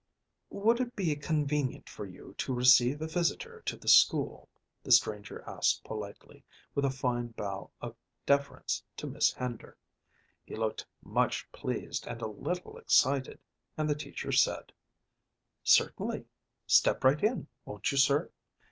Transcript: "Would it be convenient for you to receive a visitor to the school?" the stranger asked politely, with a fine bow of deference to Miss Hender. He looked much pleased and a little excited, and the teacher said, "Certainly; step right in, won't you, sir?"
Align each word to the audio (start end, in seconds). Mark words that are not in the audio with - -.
"Would 0.49 0.79
it 0.79 0.95
be 0.95 1.15
convenient 1.15 1.87
for 1.87 2.07
you 2.07 2.33
to 2.39 2.55
receive 2.55 3.03
a 3.03 3.07
visitor 3.07 3.61
to 3.67 3.77
the 3.77 3.87
school?" 3.87 4.49
the 4.81 4.91
stranger 4.91 5.43
asked 5.45 5.83
politely, 5.83 6.43
with 6.73 6.85
a 6.85 6.89
fine 6.89 7.27
bow 7.27 7.69
of 7.81 7.95
deference 8.25 8.81
to 8.97 9.05
Miss 9.05 9.31
Hender. 9.31 9.77
He 10.43 10.55
looked 10.55 10.87
much 11.03 11.47
pleased 11.51 12.07
and 12.07 12.19
a 12.23 12.27
little 12.27 12.79
excited, 12.79 13.37
and 13.77 13.87
the 13.87 13.93
teacher 13.93 14.31
said, 14.31 14.71
"Certainly; 15.61 16.25
step 16.65 17.03
right 17.03 17.23
in, 17.23 17.47
won't 17.65 17.91
you, 17.91 17.99
sir?" 17.99 18.31